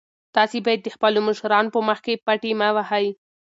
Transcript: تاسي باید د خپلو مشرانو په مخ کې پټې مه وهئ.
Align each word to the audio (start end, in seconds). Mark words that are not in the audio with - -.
تاسي 0.35 0.59
باید 0.65 0.81
د 0.83 0.87
خپلو 0.95 1.19
مشرانو 1.27 1.73
په 1.75 1.79
مخ 1.87 1.99
کې 2.05 2.21
پټې 2.25 2.51
مه 2.59 2.67
وهئ. 2.75 3.07